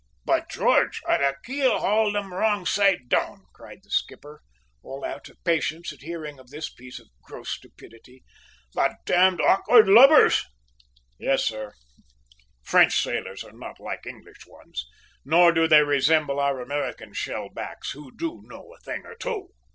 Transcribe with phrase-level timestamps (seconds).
[0.25, 4.41] "By George, I'd have keel hauled 'em wrong side down!" cried the skipper,
[4.83, 8.23] out of all patience at hearing of this piece of gross stupidity.
[8.73, 10.43] "The damned awkward lubbers!"
[11.19, 11.73] "Yes, sir;
[12.63, 14.87] French sailors are not like English ones,
[15.23, 19.49] nor do they resemble our American shellbacks, who do know a thing or two!"